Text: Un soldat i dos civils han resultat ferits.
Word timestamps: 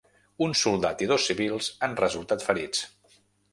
Un 0.45 0.55
soldat 0.61 1.03
i 1.07 1.09
dos 1.11 1.27
civils 1.29 1.69
han 1.89 1.95
resultat 2.01 2.49
ferits. 2.49 2.85